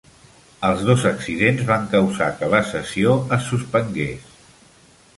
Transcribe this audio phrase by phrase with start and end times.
[0.69, 4.37] Els dos accidents van causar que la sessió es suspengués.